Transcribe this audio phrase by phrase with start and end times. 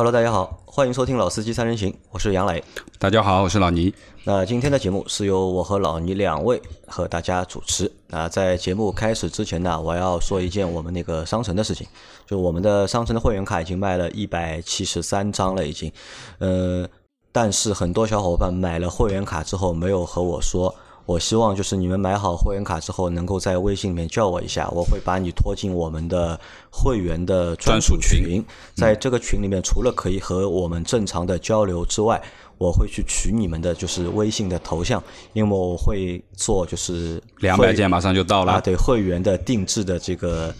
[0.00, 2.64] Hello，大家好，欢迎收听《老司机三人行》，我是杨磊。
[2.98, 3.92] 大家好，我是老倪。
[4.24, 7.92] 那今天的节目是由我和老倪两位和大家主持。
[8.06, 11.86] 那在节目开始之前呢，我要说一件我们那个商城的事情，
[12.26, 15.92] 就我们的商城的会员卡已经卖了一百七十三张了，已经。
[16.38, 16.88] 呃，
[17.30, 20.74] 但是很多小伙伴买了会员卡之后，没有和我说。
[21.06, 26.38] 我希望就是你们买好会员卡之后，能够在微信里面叫我一下，我会把你拖进我们的
[26.70, 28.44] 会员的专属群。
[28.74, 32.22] 在这个群里面，除了可以和我们正常的交流之外，
[32.58, 40.54] 我会去取你们的就是微信的头像，因为我会做就是两百件马上就到了啊，对会员的定制的这个。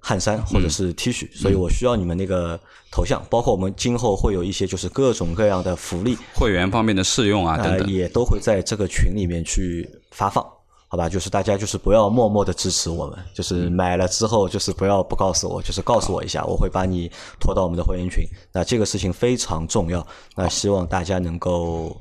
[0.00, 2.58] 汗衫或者是 T 恤，所以我需要你们那个
[2.90, 10.42] 头像，包括我们今后会有一些就是各种各样的福利，会员方面的试用啊等等，也都会在这个群里面去发放，
[10.88, 11.06] 好吧？
[11.06, 18.24] 就是大家就是不要默默的支持我们，就是买了之后就是不要不告诉我，就是告诉我一下，我会把你拖到我们的会员群。
[18.52, 20.04] 那这个事情非常重要，
[20.34, 21.94] 那希望大家能够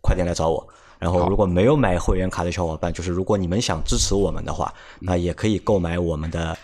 [0.00, 0.66] 快点来找我。
[0.98, 6.56] 然后如果没有买会员卡的小伙伴，就是如果你们想支持我们的话，那也可以购买我们的。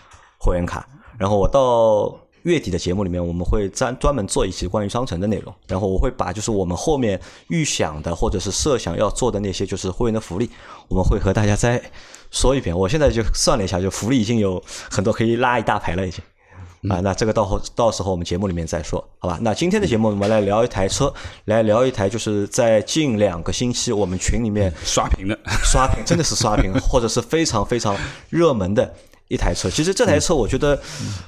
[0.43, 0.87] 会员卡，
[1.19, 10.49] 然后我到月底的节目里面，我们会专专门做一期关于商城的内容，然后我会把就是我们后面预想的或者是设想要做的那些就是会员的福利，
[10.87, 11.79] 我们会和大家再
[12.31, 12.75] 说一遍。
[12.75, 16.23] 我现在就算了一下，就福利已经有很多可以拉一大排了，已经
[16.89, 16.99] 啊。
[17.01, 19.37] 那这个到后到时候我们节目里面再说，好吧？
[19.41, 21.13] 那今天的节目我们来聊一台车，
[21.45, 27.95] 来聊一台就是在近两个星期我们群里面刷屏的，刷屏真的是刷屏，或者是非常非常
[28.31, 28.91] 热门的。
[29.31, 30.77] 一台车，其实这台车我觉得，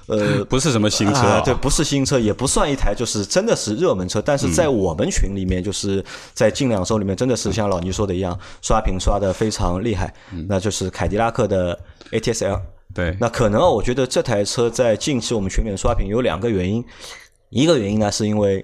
[0.08, 4.22] 呃， 不是什么新车，对，不是新车，也不算一台，就是真的是热门车。
[4.22, 10.14] 但是在我们群里面，就是在近两周里面，真的是像老倪说的一样，刷屏刷的非常厉害。
[10.50, 11.80] 那就是凯迪拉克的
[12.12, 12.62] ATS L。
[12.94, 16.84] 对，那可能我觉得这台车在近期我们群里面刷屏有两个原因，
[17.50, 18.64] 一个原因呢是因为。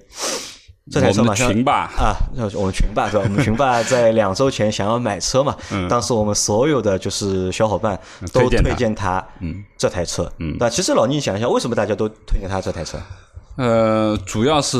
[0.91, 2.15] 这台车马上群霸啊，
[2.55, 3.23] 我们群霸是吧？
[3.23, 5.55] 我们群霸在两周前想要买车嘛，
[5.89, 7.99] 当时我们所有的就是小伙伴
[8.33, 12.97] 都推荐他，嗯，这台车，嗯，那其实老倪想一下，为什么大家都推荐他这台车？
[13.57, 14.77] 呃，主要是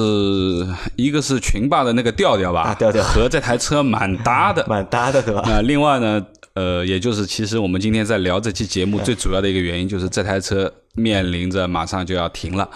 [0.96, 5.44] 一个是群霸的那个调调吧，调调和这台车蛮搭的， 蛮搭的，对吧？
[5.46, 12.70] 那另外呢，呃，也就是其实我们今天在聊这期节目最主要的一个原因，就是这台车面临着马上就要停了。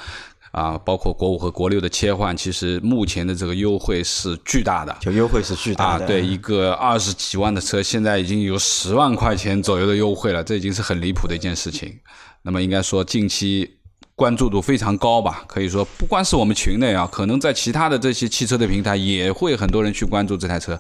[0.54, 6.06] 啊，包括国五和国六的切换，其实目前的这个优惠是巨大的，就优惠是巨大的。
[6.06, 11.92] 啊，对，一个二十几万的车，现在已经有十万块钱左右的优惠了，这已经是很离谱的一件事情。
[12.44, 13.68] 那么应该说，近期
[14.16, 15.44] 关注度非常高吧？
[15.48, 20.80] 可以说，不光是我们群内啊，可能在其他的这些汽车的平台，也会很多人去关注这台车。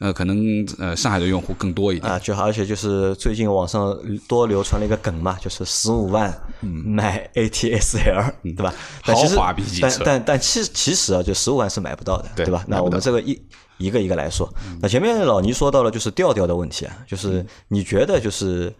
[0.00, 3.94] 呃，可能呃，上海的用户更多一点啊，就而且就是最近网上
[4.26, 8.72] 多流传了一个梗嘛，就是十五万买 ATS-L，对吧？
[9.02, 12.64] 豪华 B 级车，但但但其其实啊，就十五万是买不到的，对吧？
[12.66, 13.38] 那我们这个一
[13.76, 14.50] 一个一个来说，
[14.80, 18.72] 那前面老倪说到了就是调调的问题啊，就是你觉得就是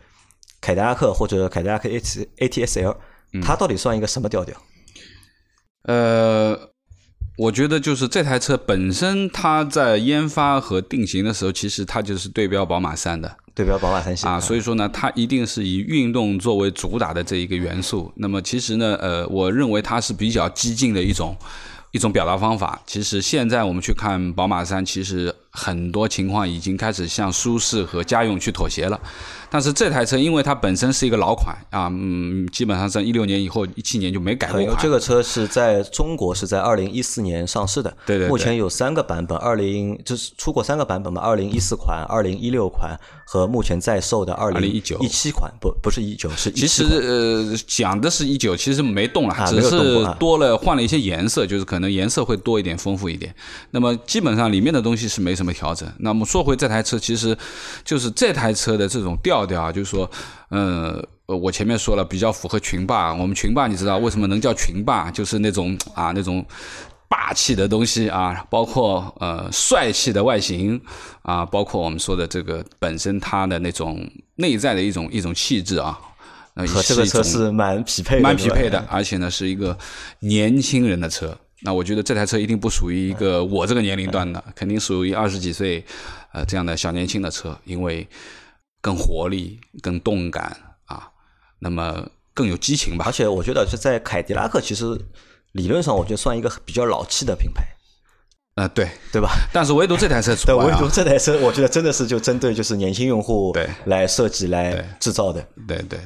[0.62, 2.96] 凯迪拉克或者凯迪拉克 A T A T S L，
[3.42, 4.56] 它到底算一个什么调调？
[5.82, 6.58] 呃。
[7.40, 18.12] 我觉得就是这台车本身，它在研发和定型的时候，其实它就是对标宝马三的，对标宝马三系啊，所以说呢，它一定是以运动作为主打的这一个元素。
[18.16, 21.34] 那么其实呢，呃，我认为它是比较激进的一种
[21.92, 22.78] 一种表达方法。
[22.86, 29.00] 其实现在我们去看宝马三，其实很多情况已经开始向舒适和家用去妥协了。
[29.52, 34.76] 但是这台车，因为它本身是一个老款啊，嗯，基本上在一六年以后，一七年就没改过款。
[34.80, 38.28] 这个车是在中国是在二零一四年上市的，对对。
[38.28, 42.96] 目前有三个版本，二零就是出过三个版本嘛，二零一四款、二零一六款
[43.26, 46.48] 和目前在售的二零一九一七款，不不是一九是。
[46.52, 49.70] 其实呃讲的是一九，其实没动了，只是
[50.20, 53.34] 多了换了一些颜色，就是可能颜色会多一点、丰富一点。
[53.72, 55.90] 那么基本上里面的东西是没什么调整。
[55.98, 57.36] 那么说回这台车，其实
[57.84, 59.40] 就是这台车的这种调。
[59.40, 60.10] 调调啊，就是说，
[60.50, 63.14] 呃，我前面说了，比较符合群霸。
[63.14, 65.10] 我们群霸，你知道为什么能叫群霸？
[65.10, 66.44] 就是那种啊，那种
[67.08, 70.78] 霸气的东西啊，包括呃帅气的外形
[71.22, 75.98] 啊，包括我们说的这个本身它的那种内在的一种一种气质啊，
[76.56, 78.84] 和这个车是蛮匹配，蛮匹配的。
[78.90, 79.78] 而且呢，是一个
[80.18, 81.38] 年轻人的车。
[81.62, 85.84] 那我觉得这台车一定不属于一个我这个年龄段的，肯定属于二十几岁
[86.32, 88.08] 呃这样的小年轻的车，因为。
[88.82, 91.06] 更活力、更动感啊，
[91.58, 93.04] 那么更有激情吧。
[93.06, 94.98] 而且我觉得是在凯迪拉克，其实
[95.52, 97.62] 理论上我觉得算一个比较老气的品牌。
[98.54, 99.32] 啊，对对吧？
[99.52, 105.46] 但是唯独这台车，对，唯独这台车，我觉得真的是就针对就是年轻用户对来设计来制造的。
[105.68, 106.00] 对对，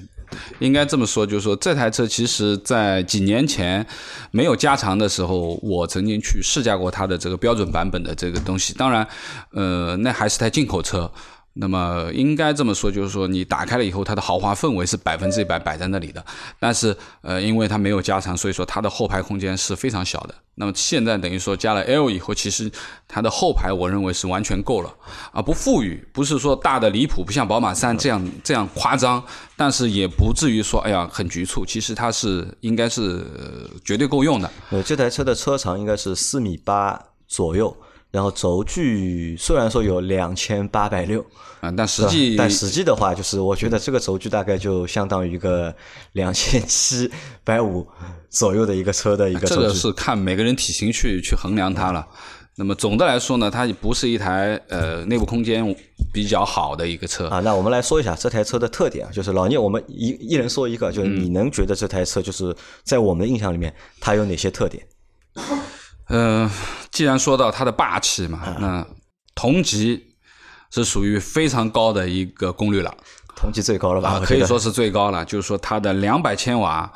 [0.58, 3.86] 应该这么说，就是说这台车其实在几年前
[4.30, 8.72] 没有加长的时候，我曾经去试驾过它的这个标准版本的这个东西。
[8.74, 9.06] 当然，
[9.50, 11.10] 呃，那还是台进口车。
[11.56, 16.24] 那么应该这么说，就是说你打开了以后，它的豪华氛围是百分之一百摆在那里的。
[16.58, 20.34] 但是，呃，因为它没有加长，所以说它的后排空间是非常小的。
[20.56, 22.68] 那么现在等于说加了 L 以后，其实
[23.06, 24.92] 它的后排我认为是完全够了
[25.32, 29.22] 啊，不富裕，不是说大的离谱，不像宝马三这样这样夸张，
[29.56, 31.64] 但是也不至于说哎呀很局促。
[31.64, 33.24] 其实它是应该是
[33.84, 34.50] 绝对够用的。
[34.70, 37.76] 呃，这台车的车长应该是四米八左右。
[38.14, 41.20] 然后轴距虽然说有两千八百六
[41.58, 45.75] 啊，但实际但实际的话，就是我觉得这个轴距大概就相当于一个
[46.12, 47.11] 两千七
[47.43, 47.84] 百五
[48.31, 49.49] 左右的一个车的一个。
[49.49, 52.06] 这个是看每个人体型去去衡量它了。
[52.55, 55.75] 那么总的来说呢，它不是一台呃内部空间
[56.12, 57.40] 比较好的一个车啊。
[57.40, 64.87] 那我们来说一下这台车的特点，就是老聂，我们一一人说一个，就是你能觉得这台车就是在我们的印象里面它有哪些特点？
[65.34, 65.58] 嗯，
[66.90, 68.86] 既然说到它的霸气嘛，那
[69.34, 70.14] 同级
[70.70, 72.94] 是属于非常高的一个功率了，
[73.36, 74.20] 同级最高了吧？
[74.24, 75.24] 可以说是最高了。
[75.24, 76.92] 就是说它的两百千瓦、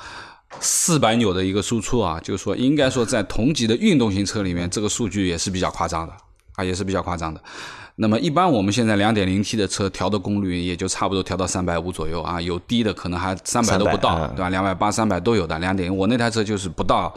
[0.61, 6.13] 四百扭的一个输出啊，就是说应该说在同级的运动型车里面，这个数据也是比较夸张的
[6.55, 7.43] 啊，也是比较夸张的。
[8.01, 14.51] 那么一般我们现在两点零 T 的车调的功率也就差不多调到三百五左右啊，有低的可能还三百都不到，对吧？
[14.51, 15.59] 两百八、三百都有的。
[15.59, 17.13] 两点，我那台车就是不到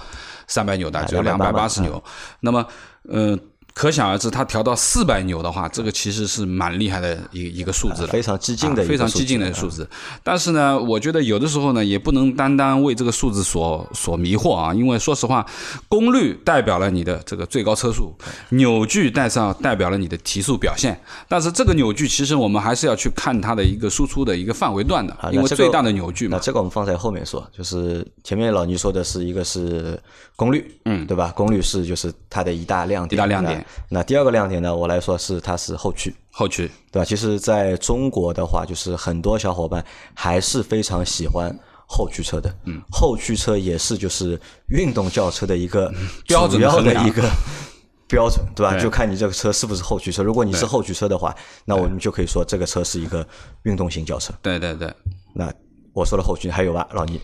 [0.47, 2.03] 三百牛的，只有两百八十牛。
[2.39, 2.65] 那么，
[3.09, 3.39] 嗯。
[3.73, 9.89] 可想而知，它调到四百牛的话，这个其实是蛮厉害的一一个数字了，非常激进的，非常激进的数字。
[10.23, 15.45] 但是呢，我觉得有的时候呢，也不能单单为这个数字所所迷惑啊，因为说实话，
[15.87, 18.13] 功率代表了你的这个最高车速，
[18.49, 20.99] 扭矩带上代表了你的提速表现。
[21.29, 26.37] 但是这个扭矩其实我们还是要去看它的一个输出的一个范围段的，因为最大的扭矩嘛。
[26.37, 29.97] 那这个我们放在后面说，就是前面老倪说的是一个是
[30.35, 31.31] 功率，嗯，对吧？
[31.35, 33.60] 功率是就是它的一大亮点，一大亮点。
[33.89, 34.75] 那第二个亮点呢？
[34.75, 37.05] 我来说是它是后驱，后驱，对吧？
[37.05, 41.53] 其实在中国的话，就是很多小伙伴还是非常喜欢
[41.87, 42.53] 后驱车的。
[42.65, 45.91] 嗯，后驱车也是就是运动轿车的一个
[46.27, 47.29] 标准的一个
[48.07, 48.77] 标准，对吧？
[48.77, 50.21] 就看你这个车是不是后驱车。
[50.21, 51.35] 如果你是后驱车的话，
[51.65, 53.25] 那我们就可以说这个车是一个
[53.63, 54.33] 运动型轿车。
[54.41, 54.93] 对对对。
[55.33, 55.51] 那
[55.93, 57.19] 我说的后驱还有吧，老倪？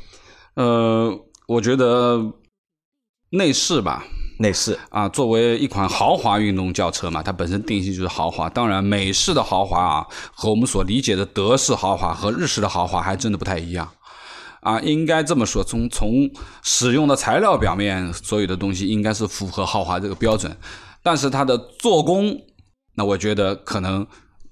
[0.55, 1.11] 呃，
[1.47, 2.19] 我觉得
[3.31, 4.05] 内饰吧。
[4.39, 8.47] 内饰啊，作为一款豪华运动轿车嘛，它本身定性就是豪华。
[8.47, 13.89] 当然，美式的豪华啊，和我们所理解的德式豪华和日式的豪华还真的不太一样
[14.61, 14.79] 啊。
[14.81, 16.29] 应该这么说，从从
[16.61, 20.55] 使用的材料表面，所有的东西应该是符合豪华这个标准。
[21.01, 22.39] 但是它的做工，
[22.93, 24.05] 那我觉得可能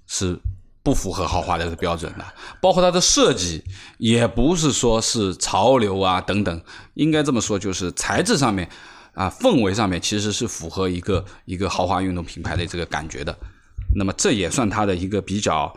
[0.08, 0.36] 是
[0.82, 2.26] 不符合豪华这个标准的。
[2.60, 3.64] 包括它的设计，
[4.00, 6.62] 也不是说是潮流啊等等。
[6.96, 8.68] 应该这么说，就是材质上面。
[9.16, 13.36] 啊，氛围上面其实是符合一个一个豪华运动品牌的这个感觉的，
[13.96, 15.74] 那么这也算它的一个比较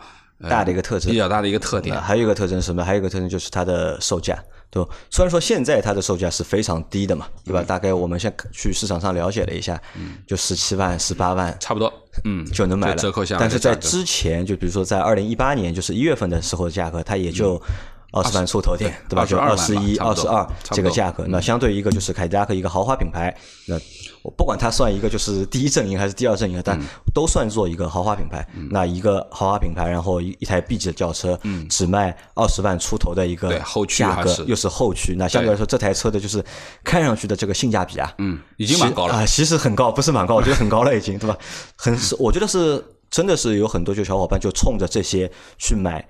[0.49, 1.99] 大的一个特征，比较大的一个特点。
[1.99, 2.83] 还有一个特征是什么？
[2.83, 4.37] 还有一个特征就是它的售价，
[4.69, 7.63] 对虽然说现在它的售价是非常低的嘛，对吧？
[7.63, 9.81] 大概我们先去市场上了解了一下，
[10.27, 11.91] 就十七万、十八万，差不多，
[12.25, 12.95] 嗯，就能买了。
[12.95, 17.61] 折扣下，但是在之前，就比如说在二零一八年，就是一月份的时候的价格，它也就。
[18.11, 19.25] 二十万出头点，对吧？
[19.25, 23.35] 就二十一、二十二这个价格，那相对一个就是凯迪拉克一个豪华品牌，
[23.67, 23.75] 那
[24.23, 26.79] 我不管它算一个就是第一阵营还是第二阵营，但
[27.13, 28.45] 都算作一个豪华品牌。
[28.71, 31.39] 那一个豪华品牌，然后一一台 B 级的轿车，
[31.69, 36.43] 只卖二十万出头的一个价格，又是后驱，那相对来说这台车的就是
[36.83, 41.37] 看上去的这个性价比啊，嗯，已经蛮高了啊，其实很高，不是蛮高，我觉得很高了已经，对吧？
[41.75, 46.03] 很， 我觉得是真的是有很多就小伙伴就冲着这些去买。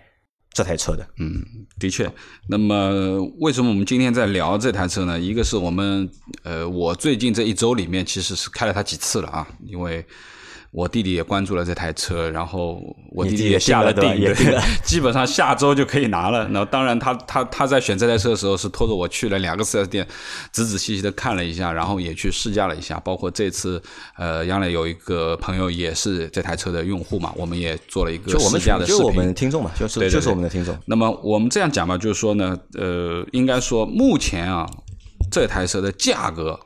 [0.51, 1.43] 这台车的，嗯，
[1.79, 2.11] 的确。
[2.47, 5.19] 那么，为什么我们今天在聊这台车呢？
[5.19, 6.09] 一个是我们，
[6.43, 10.05] 呃，我最近这一周里面其实是开了它几次了啊，因为。
[10.71, 12.79] 我弟弟也关注了这台车，然后
[13.11, 14.31] 我弟弟也下了订，
[14.85, 16.47] 基本上下周就可以拿了。
[16.49, 20.07] 那当然，他他他在选这台车的时候是拖着我去了两个四 S 店，
[20.51, 22.99] 仔仔细细的看了一下，然后也去试驾了一下。
[22.99, 23.81] 包括这次，
[24.15, 29.01] 呃，杨磊有一个朋友也是这台车的用户嘛，我们也做了一个试驾的视频。
[29.01, 30.77] 就我们听众嘛，就是就是我们的听众。
[30.85, 34.69] 那么我们这样讲嘛，就是说呢，呃，应该说目前啊，
[35.31, 36.59] 这台车的价格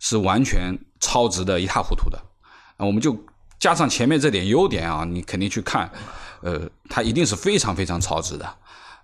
[0.00, 2.20] 是完全超值的一塌糊涂的。
[2.78, 3.18] 那我们就
[3.58, 5.90] 加上前面这点优点啊，你肯定去看，
[6.42, 8.48] 呃，它一定是非常非常超值的。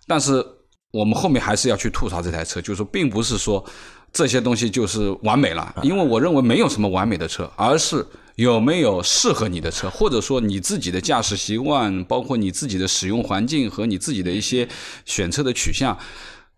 [0.06, 0.44] 但是
[0.92, 3.64] 我们后面还是要去吐槽这台车，就是说，并不是说
[4.12, 14.68] 这些东西就是完美了，因为我认为没有什么完美的车，而是有没有适合你的车，或者说你自己的驾驶习惯，包括你自己的使用环境和你自己的一些
[15.04, 15.98] 选车的取向，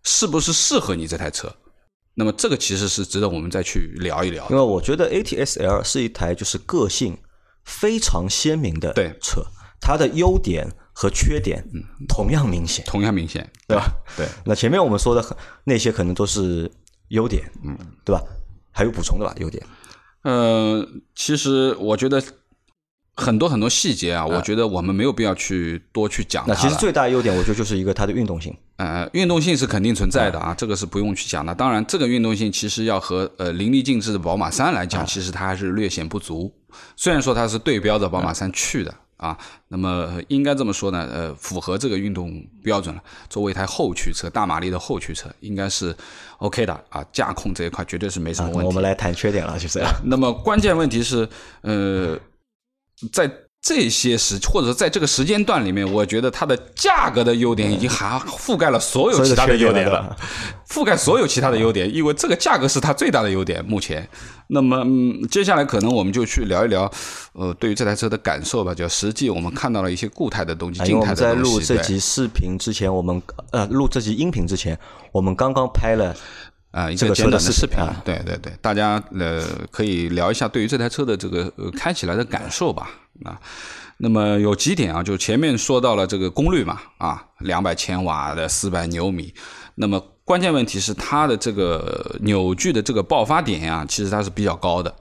[0.02, 1.54] 是不是适合你这台车？
[2.18, 4.48] 那么这个其实是值得我们再去聊一聊。
[4.48, 7.16] 因为我觉得 ATS-L 是一台就是个性
[7.64, 9.44] 非常鲜明的车，
[9.80, 11.62] 它的优点和缺点
[12.08, 13.86] 同样明显，同样明显，对吧？
[14.16, 14.26] 对。
[14.46, 16.70] 那前面我们说的那些可能都是
[17.08, 18.22] 优点，嗯，对吧？
[18.72, 19.34] 还有补充的吧？
[19.38, 19.62] 优点。
[20.22, 22.22] 呃，其实我觉得
[23.16, 26.44] 很多很多细节啊，我觉得我们没有必要去多去讲。
[26.46, 28.54] 那其实最大优点，我觉得就是一个它的运动性。
[28.76, 31.54] 呃，运动性是肯定存在的啊，这个是不用去讲的。
[31.54, 36.52] 当然，这个运动性其实要和呃淋漓尽致的宝马三来讲，其实它还是略显不足。
[36.94, 38.94] 虽然说它是对标着宝马三去的。
[39.16, 39.34] 啊，
[39.68, 42.30] 那么应该这么说呢，呃，符合这个运动
[42.62, 43.00] 标准了。
[43.30, 45.96] 作为一台后驱车，大马力的后驱车，应该是
[46.36, 47.02] OK 的啊。
[47.14, 48.66] 驾控这一块绝对是没什么问题。
[48.66, 51.26] 我们来谈缺点了，就是那么关键问题是，
[51.62, 52.14] 呃，
[53.12, 53.30] 在。
[53.62, 60.16] 这些时，或者说在这个时间段里面，我觉得它的价格的优点已经还覆盖了所有其他的优点了，
[60.68, 63.64] 覆盖所有其他的优点，因为这个价格是它最大的优点。
[63.64, 64.08] 目前，
[64.46, 66.88] 那么嗯，接下来可能我们就去聊一聊，
[67.32, 68.72] 呃，对于这台车的感受吧。
[68.72, 71.34] 就实际我们看到了一些固态的东西，静态的东西。
[71.34, 74.78] 在录这集视频之前，我们呃录这集音频之前，
[75.10, 76.14] 我们刚刚拍了
[76.76, 77.78] 啊一个简短的视频。
[78.04, 82.90] 对对对，大家呃可以聊一下对于这台车的这个开起来的感受吧。
[83.24, 83.40] 啊，
[83.96, 89.32] 那么有几点啊，就前面说到了这个功率嘛，啊，两百千瓦的四百牛米，
[89.76, 94.94] 那么关键问题是它的这个扭矩的这个爆发点呀，其实它是比较高的，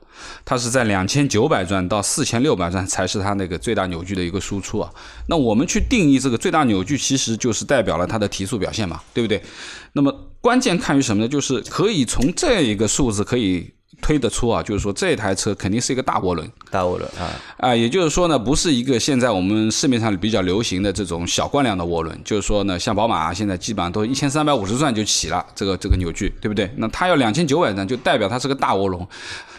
[0.46, 4.89] 它是在两千九百转到四千六百转才是它那个最大扭矩的一个输出啊。
[5.27, 9.44] 那我们去定义这个最大扭矩，其实就是代表了它的提速表现嘛，对不对？
[9.91, 10.13] 那么
[10.46, 11.28] 关键看于什么呢？
[11.28, 13.74] 就是可以从这一个数字可以。
[14.02, 26.70] 推得出啊，就是说这台车肯定是一个大涡轮，大涡轮啊啊，也就是说呢，不是一个现在我们市面上比较流行的这种小惯量的涡轮，就是说呢，像宝马啊现在基本上都一千三百五十转就起了这个这个扭矩，对不对？
[26.75, 29.08] 那它要两千九百转，就代表它是个大涡轮，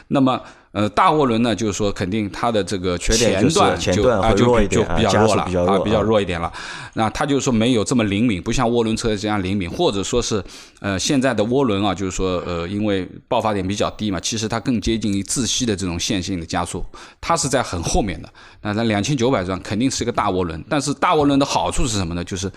[0.08, 0.40] 那么。
[0.76, 6.52] 呃，大涡轮呢，就是说肯定它的这个缺点前段就啊就就比较弱了啊，比较弱一点了。
[6.92, 10.44] 那它就是说没有这么灵敏，不像涡轮车这样灵敏，或者说是
[10.80, 16.84] 呃现在的涡轮啊，就是说呃因为爆发点比较低嘛，其实它更接近于自吸的这种线性的加速，
[17.22, 18.28] 它是在很后面的。
[18.60, 22.22] 那在两千九百转肯定是一个大涡轮，但是大涡轮的好处是什么呢？
[22.22, 22.52] 就是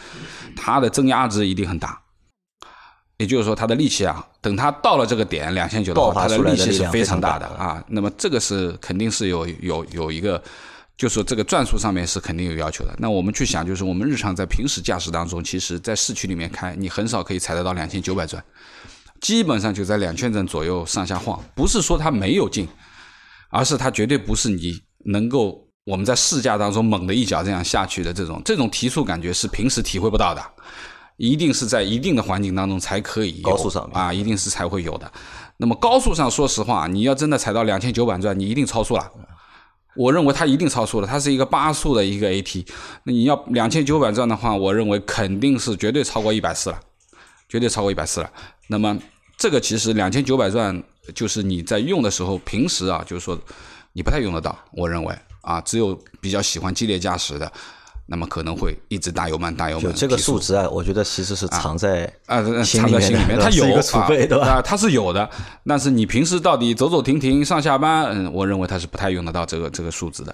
[0.58, 1.98] 它的增压值一定很大。
[3.20, 7.84] 也就是说，它的力气啊，等它到了这个点两千九的话，它的力气是非常大的啊。
[7.90, 10.42] 那么这个是肯定是有有有一个，
[10.98, 12.96] 就是说这个转速上面是肯定有要求的。
[12.98, 18.42] 那我们去想，就是我们日常在平时驾驶当中，其实在市区里面开，你很少可以踩得到两千九百转，
[19.20, 21.38] 基本上就在两千转左右上下晃。
[21.54, 22.66] 不是说它没有劲，
[23.50, 30.42] 而是它绝对不是你能够我们在试驾当中猛的一脚这样下去的这种这种提速感觉是平时体会不到的。
[31.20, 35.12] 一定是在一定的环境当中才可以高速上啊，一定是才会有的。
[35.58, 39.12] 那么高速上，说实话，你要真的踩到两千九百转，你一定超速了。
[39.98, 42.66] 我认为它一定超速了，它是一个八速的一个 AT，
[43.04, 46.80] 那你要两千九百转的话，我认为肯定是绝对超过一百四了，
[47.50, 48.32] 绝对超过一百四了。
[48.68, 48.98] 那么
[49.38, 50.82] 这个其实两千九百转，
[51.14, 53.38] 就是你在用的时候，平时啊，就是说
[53.92, 54.58] 你不太用得到。
[54.72, 57.52] 我认为啊，只有比较喜欢激烈驾驶的。
[58.12, 62.92] 那么可能会一直大油慢大油慢，这个数值啊，我觉得其实是藏在啊藏在心里
[63.28, 64.48] 面，它有一个储备，对吧？
[64.48, 65.30] 啊，它是有的，
[65.66, 70.34] 但是你平时到底走走停停上下班，嗯，我认为它是不太用得到这个这个数值的。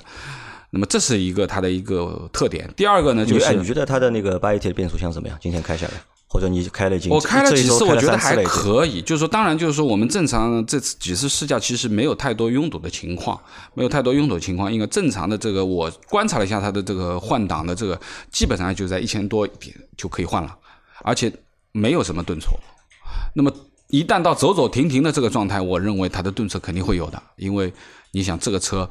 [0.69, 2.69] 那么这是一个它的一个特点。
[2.77, 5.37] 第二个呢，就是你觉得它的那个八 AT 的变速箱怎么样？
[5.41, 5.93] 今天开下来？
[6.35, 7.09] 或者你开了几？
[7.09, 9.01] 我开了几次，我觉得还可以。
[9.01, 13.39] 就是说，当然，就是说，我们正常这次几次试驾，其实没有太多拥堵的情况，
[13.73, 14.71] 没有太多拥堵情况。
[14.71, 17.97] 因为正常的这个，我观察了一下它的这个换挡的这个，
[18.33, 20.53] 基本上就在一千多点就可以换了，
[21.03, 21.31] 而且
[21.71, 22.59] 没有什么顿挫。
[23.33, 23.49] 那么
[23.87, 27.71] 一旦到走走停停的这个状态，我认为它的顿挫肯定会有的，因为
[28.11, 28.89] 你想这个车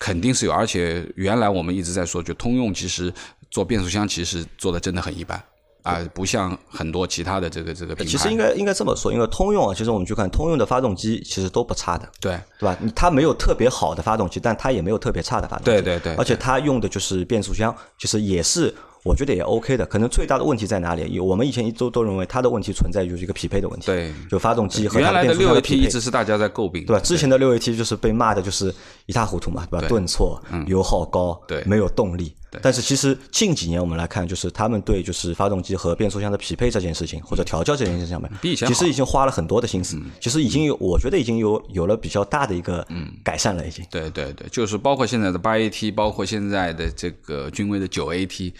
[0.00, 3.14] 肯定是有，而且原来我们一直在说，就通用其实
[3.48, 5.40] 做变速箱其实做的真的很一般。
[5.82, 8.10] 啊，不像很多其他的这个这个品牌。
[8.10, 12.08] 其实应该应该这么说，因为通用啊，其实我们去看通用的发动机，其实都不差的。
[12.20, 12.76] 对，对吧？
[12.94, 15.70] 它没有特别好的发动机，但它也没有特别差的发动机。
[15.70, 16.14] 对对对。
[16.16, 19.86] 而且它用的就是变速箱，其实也是我觉得也 OK 的。
[19.86, 21.18] 可能最大的问题在哪里？
[21.18, 23.86] 我们以前都都认为它的问题存在就是一个匹配的问题。
[23.86, 24.12] 对。
[24.30, 27.00] 就发动机和原来的六 AT 一直是大家在诟病，对吧？
[27.02, 28.74] 之前的六 AT 就是被骂的就是
[29.06, 29.88] 一塌糊涂嘛，对吧？
[29.88, 32.34] 顿挫、油耗高、对，没有动力。
[32.62, 40.00] 但是其实近几年我们来看，就是他们对就是发动机和变速箱的匹配这件事情，或者调教这件事情上面，其实已经花了很多的心思。
[40.20, 42.86] 其实已经有，我觉得已经有有了比较大的一个
[43.22, 43.84] 改善了，已经。
[43.90, 48.52] 对对对，就是包括现在的八 AT，包括现在的这个君威的九 AT，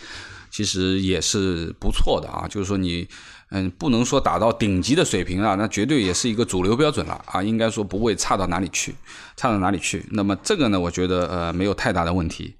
[0.51, 2.47] 其实也是不错的啊。
[2.49, 3.09] 就是说你。
[3.53, 8.95] 嗯，不能说达到顶级的水平了，那绝对也是一个主流标准了啊，应该说不会差到哪里去，
[9.37, 10.07] 差到哪里去。
[10.13, 12.55] 那么这个呢，我觉得呃没有太大的问题。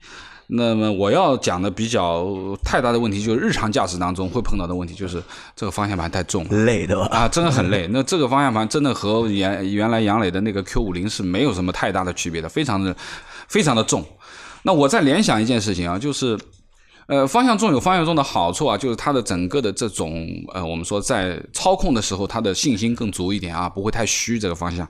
[0.53, 2.27] 那么我要讲的比较
[2.65, 5.23] 太大的问题，就是日常驾驶当中会碰到的问题，就是
[5.55, 7.89] 这个方向盘太重，累的啊，真的很累。
[7.91, 12.97] 那这个方向盘真的和原原来杨磊的那个 Q 五零是没有什么太大的区别的，非常的
[13.49, 14.05] 非常的重。
[14.63, 16.39] 那我再联想一件事情啊，就是。
[17.07, 24.89] 呃，方向重有方向重的好处啊，就是它的整个的这种呃，我们说在操控的时候，它的信心更足一点啊，不会太虚这个方向。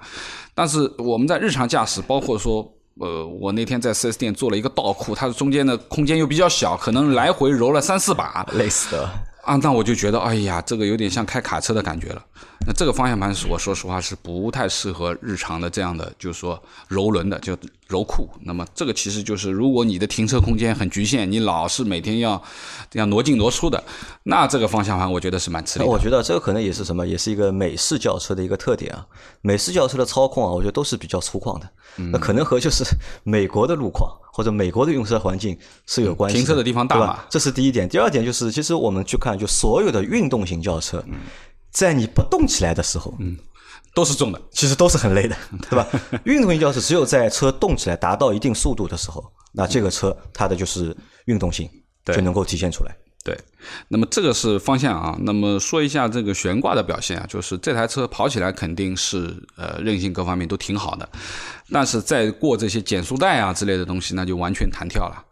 [0.54, 9.08] 但是我们在日常驾驶，包括说，呃，我那天在 4S 店做了一个倒库，它的中间的空间又比较小，可能来回揉了三四把，累死的。
[9.42, 12.22] 啊，那我就觉得，哎呀，这个有点像开卡车的感觉了。
[12.66, 17.56] 那这个方向盘是我说实话是不太适合日常的这样的，就是说柔轮的，就
[17.88, 18.28] 柔库。
[18.42, 22.40] 那么这个其实就是，如果你的停车空间很局限，你老是每天要
[22.90, 23.82] 这样挪进挪出的，
[24.24, 25.86] 那这个方向盘我觉得是蛮吃力。
[25.86, 29.06] 我觉得这个可能也是什么，也是一个美式轿车的一个特点啊。
[29.40, 31.68] 美式轿车的操控啊，我觉得都是比较粗犷的。
[32.12, 32.84] 那可能和就是
[33.24, 36.36] 美国的路况或者美国的用车环境是有关系。
[36.36, 37.88] 停车的地方大嘛，这是第一点。
[37.88, 41.02] 第二点就是，其实我们去看，就所有的运动型轿车。
[41.70, 43.36] 在你不动起来的时候，嗯，
[43.94, 45.36] 都是重的，其实都是很累的，
[45.70, 45.86] 对吧？
[46.24, 50.96] 运动型轿车只有在车动起来达到一定速度的时候，那这个车它的就是
[51.26, 51.68] 运动性
[52.06, 52.96] 就能够体现出来。
[53.22, 53.38] 对，
[53.88, 55.14] 那么这个是方向啊。
[55.20, 61.06] 那么说一下这个悬挂的表现啊，就是这台车跑起来肯定是呃韧性各方面都挺好的，
[61.70, 65.22] 但是在过这些减速带啊之类的东西，那就完全弹跳了。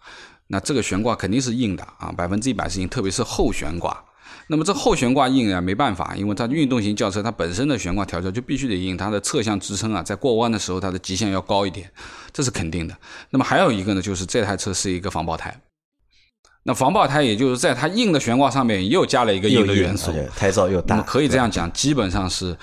[0.48, 4.04] 那这个悬挂肯定是硬的啊，百分之一百是硬，特别是后悬挂。
[4.48, 11.90] 那么这后悬挂硬啊，没办法，因为它运动型轿车它本身的悬挂调教就必须得硬，它的侧向支撑啊，在过弯的时候它的极限要高一点，
[12.32, 12.96] 这是肯定的。
[13.30, 15.54] 那么还有一个呢，就是这台车是一个防爆胎，
[16.62, 22.56] 那防爆胎也就是在它硬的悬挂上面又加了一个硬的元素，胎噪又大，可以这样讲，基本上是。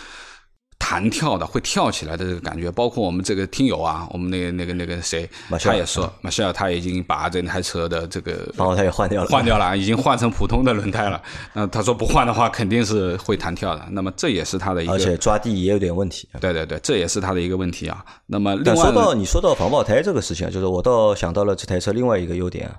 [0.77, 5.27] 弹跳的会跳起来的这个感觉，包括我们这个听友啊，我们那个那个那个谁，
[5.59, 11.21] 他也说，马歇尔他已经把这台车的这个防爆胎也换掉了，换掉了，已经换成普通的轮胎了。
[11.53, 13.83] 那他说不换的话，肯定是会弹跳的。
[13.91, 16.29] 那么这也是他的一个，而且抓地也有点问题。
[16.39, 18.05] 对对对，这也是他的一个问题啊。
[18.27, 22.75] 那么另外，说到你说到防爆胎这个事情，就是我倒想到了这台车另外一个优点啊。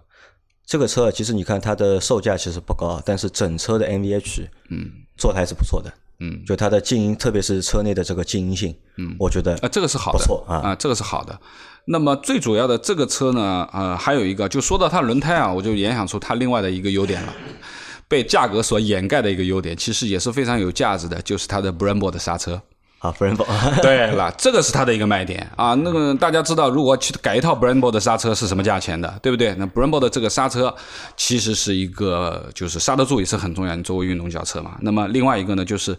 [0.65, 5.93] 这个车其实你看它的售价其实不高，但是整车的 NVH 嗯做的还是不错的。
[6.21, 11.39] 嗯，就它的静音，特别是车内的这个静音性，嗯，我觉得啊，这个是好的，不错啊，啊，这个是好的。
[11.87, 17.33] 那么最主要的这个车呢，呃，还有一个，就说到它轮胎啊，我就联想出它另外的一个优点了，
[18.09, 22.61] 被价格所掩盖的一个优点，其实也是非常有价值的，就是它的 Brembo 的刹车。
[23.07, 23.47] 啊，Brembo，
[23.83, 25.75] 对了，这个是它的一个卖点啊。
[25.75, 29.55] 那个大家知道，如果去改一套 Brembo 的刹车是什么价钱的，对不对？
[29.55, 30.75] 那 Brembo 的这个刹车
[31.17, 33.75] 其实是一个，就是刹得住也是很重要。
[33.75, 35.97] 你作为运动轿车嘛，那么另外一个呢，就是。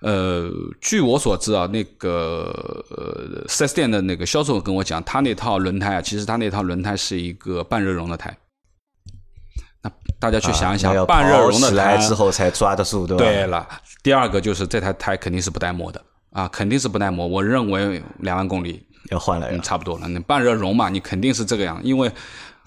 [0.00, 0.48] 呃，
[0.80, 2.54] 据我所知啊，那个
[2.88, 8.32] 呃四 S 店的那个销售跟我讲，他那套轮胎啊，其实他那套轮胎是一个半热熔的胎。
[9.82, 9.90] 那
[10.20, 13.24] 大家去想一想，半热熔的胎之后才抓得住，对吧？
[13.24, 13.68] 对了，
[14.00, 16.00] 第二个就是这台胎肯定是不带磨的
[16.38, 17.26] 啊，肯定是不耐磨。
[17.26, 20.06] 我认为两万公里要换了，差不多了。
[20.06, 22.08] 那半热熔嘛，你肯定是这个样，因为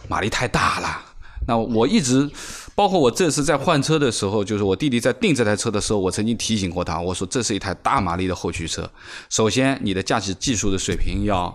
[0.10, 1.02] 马力太大了。
[1.48, 2.30] 那我一直。
[2.74, 8.90] 包括我这次在换车的时候，就是我弟弟在订这台车的时候，我曾经提醒过他，我说这是一台大马力的后驱车。
[9.30, 11.54] 首先，你的驾驶技术的水平要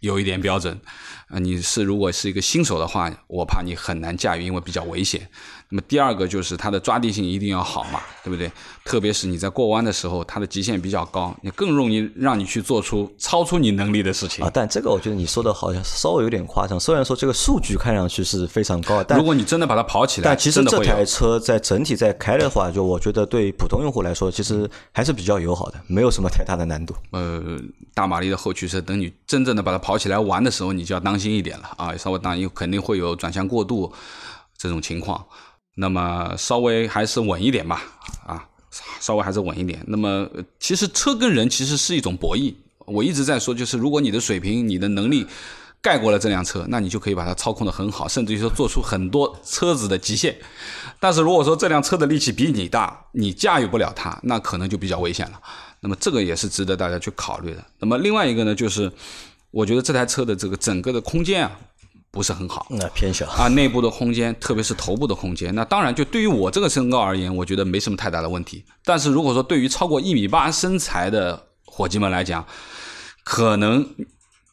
[0.00, 0.80] 有一点标准。
[1.28, 5.28] 啊，你是如果是一个新手的话，我怕你很难驾驭，因为比较危险。
[5.72, 8.52] 那么第二个就是它的抓地性一定要好嘛，对不对？
[8.84, 14.50] 特别是你在过弯的时候，它的极限比较高，你更容易让你去做出超出你能力的事情啊。
[14.52, 16.78] 但这个我觉得你说的好像稍微有点夸张。
[16.78, 26.94] 虽然说这个数据看上去是非常高，但如果你真的把它跑起来，但其实这台车在整体在开的话，就我觉得对普通用户来说，其实还是比较友好的，没有什么太大的难度。
[27.12, 27.42] 呃，
[27.94, 33.90] 大马力的后驱车，等你真正的把它跑起来玩的时候，你就要当心一点了啊，稍微当心肯定会有转向过度
[34.58, 35.24] 这种情况。
[35.74, 37.82] 那么稍微还是稳一点吧，
[38.26, 38.44] 啊，
[39.00, 39.82] 稍微还是稳一点。
[39.86, 40.28] 那么
[40.60, 42.54] 其实车跟人其实是一种博弈。
[42.84, 45.26] 我一直在说，就是如果你的水平、你的能力
[45.80, 50.36] 盖过了这辆车，那你就可以把它操控的很好，甚至于说做出很多车子的极限。
[51.00, 55.40] 但是如果说这辆车的力气比你大，你驾驭不了它，那可能就比较危险了。
[55.80, 57.64] 那么这个也是值得大家去考虑的。
[57.78, 58.92] 那么另外一个呢，就是
[59.50, 61.58] 我觉得这台车的这个整个的空间啊。
[62.12, 65.52] 不是很好，那偏小啊，内部的空间，特别是头部的空间。
[65.54, 68.62] 那当然，就对于我这个身高而言，我觉得没什么太大的问题。
[68.84, 72.46] 但是如果说对于超过一米八身材的伙计们来讲，
[73.24, 73.88] 可能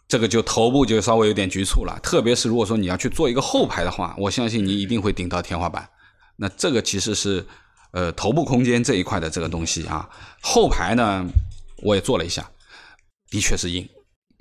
[0.07, 1.99] 这个就头部就稍微有点局促了。
[2.01, 5.89] 特别是如果说你要去做一个后排的话，我相信你一定会顶到天花板。
[6.37, 7.45] 那这个其实是
[7.91, 10.09] 呃头部空间这一块的这个东西啊。
[10.41, 11.25] 后排呢，
[11.83, 12.49] 我也做了一下，
[13.29, 13.85] 的确是硬。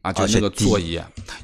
[0.08, 0.98] 啊，就那个座椅，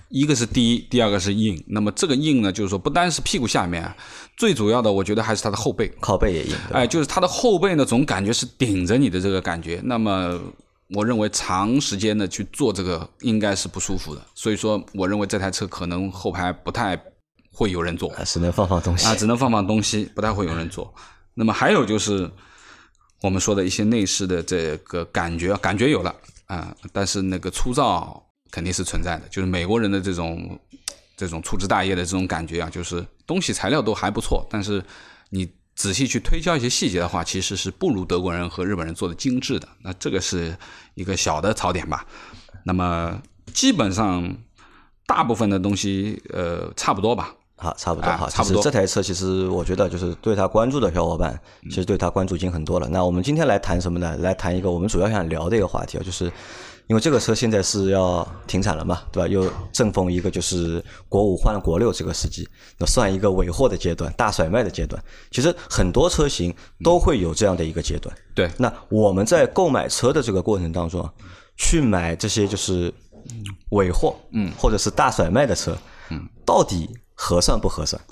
[0.08, 1.62] 一个是低，第二个是硬。
[1.66, 3.94] 那么这个硬呢，就是说不单是屁股下面，
[4.38, 6.56] 最主要的我觉得还是它的后背，靠背也硬。
[6.72, 9.82] 哎，就是它的后背呢，总感觉是顶着你的这个感觉。
[9.84, 10.40] 那么
[10.94, 14.22] 我认为长时间的去坐这个应该是不舒服的。
[14.34, 16.98] 所以说，我认为这台车可能后排不太
[17.52, 20.94] 会有人坐，只能放放东西啊，只能放放东西，不太会有人坐。
[21.34, 22.30] 那么还有就是
[23.20, 26.14] 我们说的一些内饰的这个感觉，感觉有了
[26.46, 28.23] 啊，但是那个粗糙。
[28.50, 30.58] 肯定是存在的，就是美国人的这种
[31.16, 34.82] 这种粗枝大叶的这种感觉啊，就是东西材料都还不错，但是
[35.30, 39.68] 你仔细去推敲一些细节的话，其实是不如德国人和日本人做的精致的。
[39.82, 40.56] 那这个是
[40.94, 42.06] 一个小的槽点吧。
[42.64, 43.20] 那么
[43.52, 44.36] 基本上
[45.06, 47.34] 大部分的东西呃差不多吧。
[47.64, 48.30] 好，差不多好。
[48.30, 52.86] 其实这台车其实我觉得就是对他关注的小伙伴，其实对他关注已经很多了。
[52.88, 54.16] 那我们今天来谈什么呢？
[54.18, 56.30] 来谈一个我们主要想聊的一个话题啊，就是。
[56.86, 59.26] 因为这个车现在是要停产了嘛，对吧？
[59.26, 62.46] 又正逢一个就是国五换国六这个时机，
[62.76, 65.02] 那算一个尾货的阶段，大甩卖的阶段。
[65.30, 68.14] 其实很多车型都会有这样的一个阶段。
[68.34, 68.50] 对。
[68.58, 71.08] 那我们在购买车的这个过程当中，
[71.56, 72.92] 去买这些就是
[73.70, 75.74] 尾货，嗯，或者是大甩卖的车，
[76.10, 78.02] 嗯，到底合算不合算？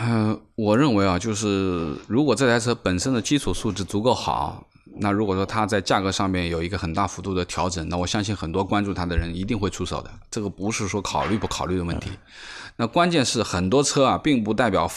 [0.00, 4.66] 嗯，我认为啊，就是如果这台车本身的基础素质足够好。
[4.96, 10.10] 那如果说它在价格上面有一个很大幅度的调整，那我相信很多关注它的人一定会出手的。
[10.30, 12.10] 这个不是说考虑不考虑的问题，
[12.76, 14.88] 那关键是很多车啊，并不代表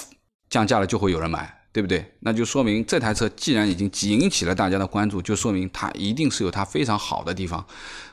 [0.49, 2.03] 降价了就会有人买，对不对？
[2.21, 7.63] 那就说明这台车既然已经引起了大家的关注，就说明它一定是有它非常好的地方。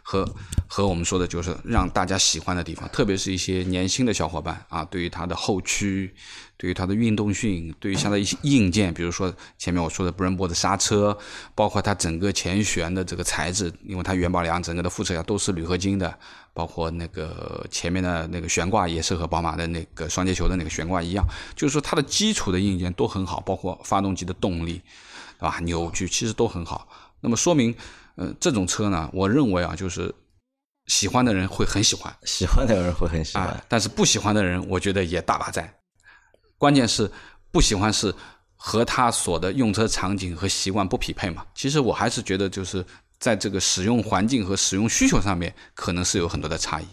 [0.02, 0.28] 和
[0.66, 6.14] 和我们说的就是让大家喜欢的地方，特别是一些年轻的小伙伴啊，对于它的后驱，
[6.58, 11.16] 对于它的运动性，对于像的一些硬件，比如说前面我说的 Brembo 的刹车，
[11.54, 16.18] 包括它整个前悬的这个材质，因为它元宝梁整个的副车架都是铝合金的，
[16.54, 24.80] 包括那个前面的那个悬挂也是和宝马的那个双节球的那个悬挂一样，就是说它的基础的硬件都很好，包括发动机的动力，
[25.38, 25.58] 对吧？
[25.60, 26.88] 扭矩其实都很好，
[27.20, 27.74] 那么说明。
[28.16, 30.14] 嗯，这种车呢，我认为啊，就是
[30.86, 35.68] 喜欢的人会很喜欢，喜欢的人会很喜欢，但是不喜欢的人，我觉得也大把在。
[36.56, 37.10] 关键是
[37.50, 38.14] 不喜欢是
[38.54, 41.44] 和他所的用车场景和习惯不匹配嘛。
[41.56, 42.86] 其实我还是觉得，就是
[43.24, 46.86] 在这个使用环境和使用需求上面，可能是有很多的差异。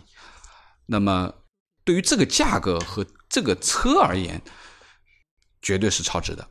[0.86, 1.34] 那么
[1.84, 4.42] 对于这个价格和这个车而言，
[5.62, 6.48] 绝对是超值的，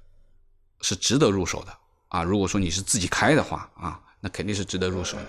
[0.82, 1.72] 是值得入手的
[2.08, 2.22] 啊。
[2.22, 3.98] 如果说你是自己开的话啊。
[4.22, 5.24] 那肯定是值得入手的。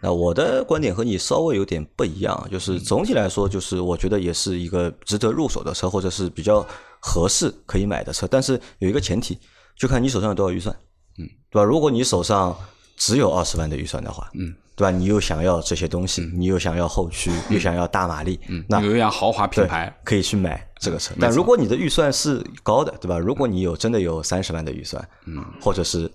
[0.00, 6.66] 那我的观点和你稍微有点不一样，就是总体来说，就是我觉得也是一个值得入手的车，或者是比较
[6.98, 8.26] 合适可以买的车。
[8.26, 9.38] 但是有一个前提，
[9.76, 10.74] 就看你手上有多少预算，
[11.18, 11.62] 嗯，对吧？
[11.62, 12.58] 如果你手上
[12.96, 14.90] 只有二十万的预算的话，嗯，对吧？
[14.90, 21.14] 你又想要这些东西，你又想要后驱，又想要大马力，嗯，那有一辆豪华品牌可以去买这个车。
[21.20, 23.18] 但如果你的预算是高的，对吧？
[23.18, 26.10] 如果你有真的有三十万的预算，嗯，或者是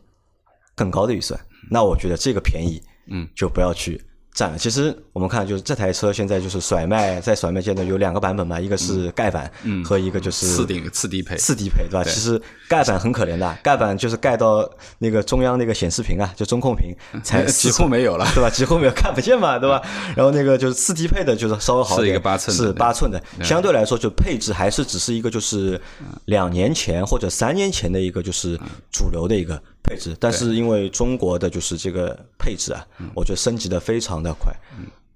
[0.76, 1.40] 更高的预算。
[1.70, 4.02] 那我觉得这个便宜，嗯，就不要去
[4.34, 4.58] 占了。
[4.58, 12.04] 其实我们看，就是这台车现在就是甩卖，在甩卖阶段有两个版本嘛，一个是盖板，嗯，和一个就是次顶次低配，次低配，对吧？
[12.04, 18.50] 其实盖板很可怜的，盖板就是盖到那个中央那个显示屏啊，就中控屏才几乎没有了，对吧？
[18.50, 19.82] 几乎没有看不见嘛，对吧？
[20.16, 25.80] 然后那个就是次低配的，就是稍微好一点，是八寸，是八寸的，相对来说就配置还是只是一个就是
[26.26, 28.58] 两年前或者三年前的一个就是
[28.92, 29.62] 主流的一个。
[29.84, 34.54] 配置，但是因为中国的就是这个配置啊，我觉得升级的非常的快。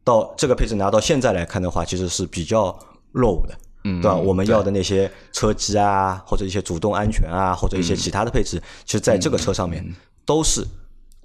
[0.04, 2.78] 到这个配置拿到现在来看的话，其实是比较
[3.12, 4.15] 落伍的，嗯对吧？
[4.15, 9.86] 我们要的那些车机啊，或者一些主动安全啊，或者一些其他的配置，其实在这个车上面
[10.25, 10.65] 都是。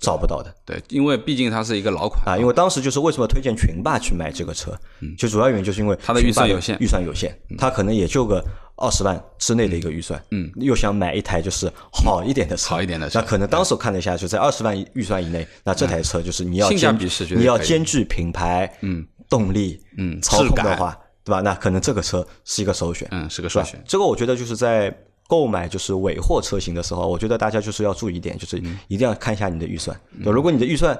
[0.02, 2.34] 找不到的，对，因为毕竟它是一个老款啊。
[2.34, 4.74] 因为当时就是为什么推荐群霸去买这个车，
[5.18, 8.42] 就主要原因就是因为它的预算有限，预算有限，它可能也就个
[8.80, 16.98] 二十万之内的一个预算，嗯，又想买一台就是好一点的车，好一点的车，那可能当时看了一下，就在二十万预算以内，那这台车就是你要兼
[17.36, 21.40] 你要兼具品牌、嗯，动力、嗯，操控的话，对吧？
[21.40, 23.80] 那可能这个车是一个首选，嗯，是个首选。
[23.86, 24.92] 这个我觉得就是在。
[25.30, 29.96] 购买就是尾货车型的时候，我觉得大家就是要注意一点，就是一定要看一下你的预算。
[30.18, 30.98] 如果你的预算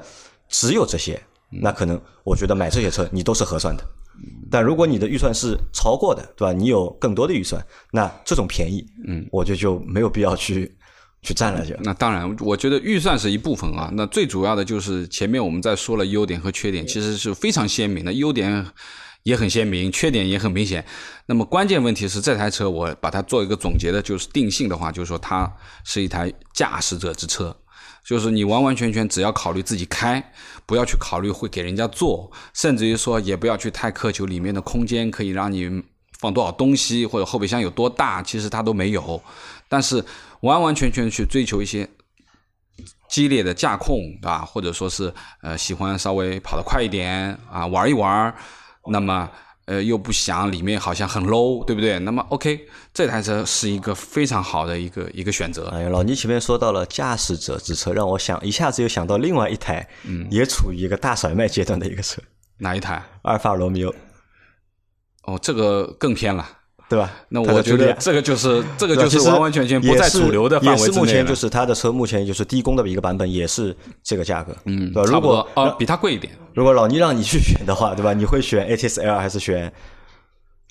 [0.49, 3.85] 只有这些，那可能我觉得买这些车你都是合算的。
[4.51, 6.53] 但如果你的预算是超过的，对吧？
[6.53, 10.75] 你有更多的预算，那这种便宜，嗯，我觉得就没有必要去
[11.23, 11.65] 去占了。
[11.65, 13.91] 就那当然，我觉得预算是一部分啊。
[13.95, 18.67] 那最主要的就是前面我们在说了优点和缺点，其实是非常鲜明的，优点
[19.23, 20.85] 也很鲜明，缺点也很明显。
[21.27, 25.51] 那么关键问题是这台车，我把它做一个总结的，就是定性的话，就是说它
[25.85, 27.57] 是一台驾驶者之车。
[28.05, 30.33] 就是你完完全全只要考虑自己开，
[30.67, 35.83] 不要去考虑会给人家坐，甚至于说也不要去太苛求里面的空间可以让你
[36.19, 39.23] 放多少东西或者后备箱有多大，其实它都没有。
[39.69, 40.05] 但是
[40.41, 41.89] 完完全全去追求一些
[43.09, 44.45] 激烈的驾控，对吧？
[44.45, 48.35] 或者说是呃喜欢稍微跑得快一点啊，玩一玩，
[48.91, 49.31] 那么。
[49.71, 51.97] 呃，又不想里面好像很 low，对不对？
[52.01, 55.69] 那么 OK，这台车是一个非常好的一个一个选择。
[55.69, 62.21] 哎，老倪前面说到了驾驶者之车，让我想一下子又想到另外一台，嗯，也处于一个大甩卖阶段的一个车，
[62.59, 63.01] 哪一台？
[63.23, 63.95] 阿尔法罗密欧。
[65.23, 66.45] 哦，这个更偏了。
[66.91, 67.13] 对吧？
[67.29, 70.99] 那我觉得这个就是这个就是完完全全不在主流的范围之内。
[70.99, 74.53] 目前就是它的车，目前就是低功的一个版本，也是这个价格。
[74.65, 75.09] 嗯，对吧？
[75.09, 76.33] 如果啊，比它贵一点。
[76.53, 78.13] 如果老倪让你去选的话，对吧？
[78.13, 79.73] 你会选 ATS L 还是选？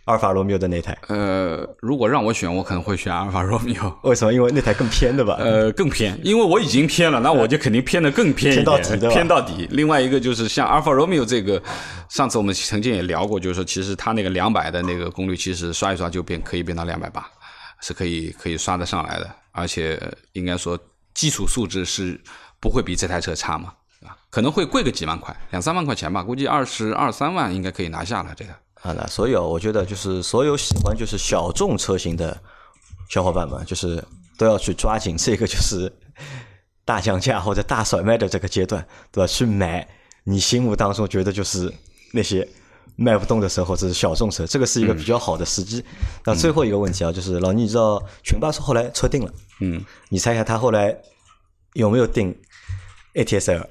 [0.10, 3.96] 阿尔法罗密欧的那台，呃，如果让我选，我可能会选阿尔法罗密欧。
[4.02, 4.34] 为什么？
[4.34, 5.36] 因为那台更偏，的吧？
[5.38, 9.68] 呃，更偏，因为我已经偏了，那我就肯定偏的更偏一点，偏到底，偏到底。
[9.70, 11.62] 另外一个就是像阿尔法罗密欧这个，
[12.10, 17.24] 上次我们曾经也聊过，就是说其实它那个两百的那个功率，其实刷一刷就变可以变到两百八，
[17.82, 20.02] 是可以可以刷得上来的，而且
[20.34, 20.76] 应该说
[21.14, 22.20] 基础素质是
[22.60, 28.52] 不会比这台车差嘛，啊，可能会贵个几万块，两三万块钱吧，估计二十二三万应该可以拿下了这个。
[28.82, 32.40] 啊，那所以啊，我觉得就是所有喜欢就是小众车型的
[33.10, 34.04] 小伙伴们，就是
[34.38, 35.92] 都要去抓紧这个就是
[36.86, 39.28] 大降价或者大甩卖的这个阶段，对吧？
[39.28, 39.88] 去买
[40.24, 41.72] 你心目当中觉得就是
[42.14, 42.48] 那些
[42.96, 45.84] 卖不动的车或者是小众车，这个是一个比较好的时机。
[46.24, 50.98] 那最后一个问题啊，就是老倪，你知道群巴是后来车定了，嗯，你猜一下他后来
[51.74, 52.34] 有没有定
[53.14, 53.66] ATS-L？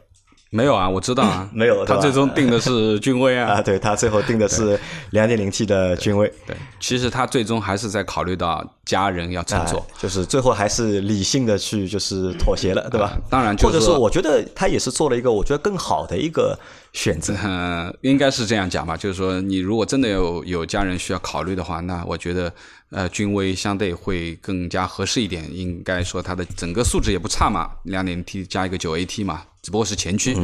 [0.51, 4.79] 没有啊，我知道啊， 没有，他最终定的是君威啊， 啊，对他最后定的是
[5.11, 13.19] 两点零 T 的君威，对，其实他最终还是在考虑到家人要乘坐，就是最后还是理性的去就是妥协了，对吧？
[13.29, 16.59] 当然，或者说我觉得他也是做了一个我觉得更好的一个
[16.95, 22.51] 选择，嗯， 应该是这样讲吧，就是说你如果真的有有家人需要考虑的话，那我觉得
[22.91, 29.43] 呃君威相对会更加合适一点，应该说它的整个素质也不差嘛，两点 T 加一个九 AT 嘛。
[29.61, 30.35] 只不过是前驱，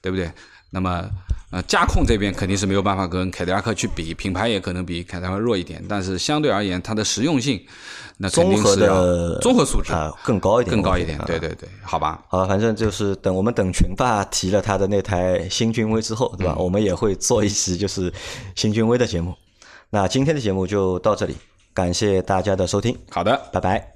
[0.00, 0.30] 对不对？
[0.70, 1.04] 那么，
[1.50, 7.62] 呃，驾控这边肯定是没有办法跟凯迪拉克去比，品牌也可能比凯迪拉克弱一点，但是相对而言，它的实用性，
[8.16, 11.18] 那肯定是要综合素质啊更高一点，更高一点。
[11.26, 12.22] 对对对，好吧。
[12.28, 16.56] 好，反正就是等我们等群霸提了他的那台新君威之后，对吧？
[16.56, 18.10] 我们也会做一期就是
[18.56, 19.34] 新君威的节目。
[19.90, 21.36] 那今天的节目就到这里，
[21.74, 22.98] 感谢大家的收听。
[23.10, 23.91] 好的，拜拜。